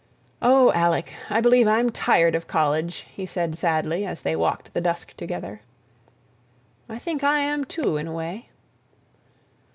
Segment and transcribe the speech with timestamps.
[0.41, 4.81] "Oh, Alec, I believe I'm tired of college," he said sadly, as they walked the
[4.81, 5.61] dusk together.
[6.89, 8.49] "I think I am, too, in a way."